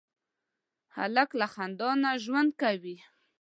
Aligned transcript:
هلک 0.95 1.29
له 1.39 1.47
خندا 1.53 1.91
ژوند 2.23 2.51
کوي. 2.61 2.97